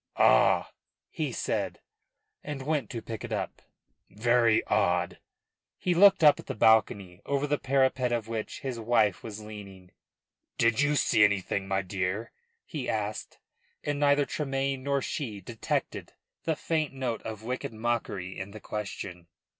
"Ah!" 0.17 0.71
he 1.11 1.31
said, 1.31 1.79
and 2.43 2.63
went 2.63 2.89
to 2.89 3.03
pick 3.03 3.23
it 3.23 3.31
up. 3.31 3.61
"Very 4.09 4.63
odd!" 4.63 5.19
He 5.77 5.93
looked 5.93 6.23
up 6.23 6.39
at 6.39 6.47
the 6.47 6.55
balcony, 6.55 7.21
over 7.23 7.45
the 7.45 7.59
parapet 7.59 8.11
of 8.11 8.27
which 8.27 8.61
his 8.61 8.79
wife 8.79 9.21
was 9.21 9.43
leaning. 9.43 9.91
"Did 10.57 10.81
you 10.81 10.95
see 10.95 11.23
anything, 11.23 11.67
my 11.67 11.83
dear?" 11.83 12.31
he 12.65 12.89
asked, 12.89 13.37
and 13.83 13.99
neither 13.99 14.25
Tremayne 14.25 14.81
nor 14.81 15.03
she 15.03 15.39
detected 15.39 16.13
the 16.45 16.55
faint 16.55 16.93
note 16.93 17.21
of 17.21 17.43
wicked 17.43 17.71
mockery 17.71 18.39
in 18.39 18.49
the 18.49 18.59
question. 18.59 19.27